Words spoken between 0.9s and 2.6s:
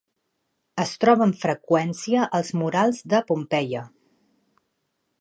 troba amb freqüència als